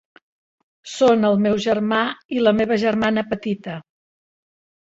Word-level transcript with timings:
Són 0.93 1.27
el 1.29 1.37
meu 1.43 1.59
germà 1.67 1.99
i 2.39 2.41
la 2.47 2.57
meva 2.63 2.81
germana 2.85 3.25
petita. 3.35 3.77